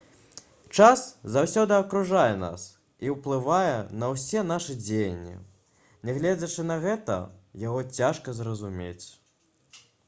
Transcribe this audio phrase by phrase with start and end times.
[0.75, 1.01] час
[1.33, 2.63] заўсёды акружае нас
[3.07, 5.35] і ўплывае на ўсе нашы дзеянні
[6.11, 7.21] нягледзячы на гэта
[7.67, 9.07] яго цяжка зразумець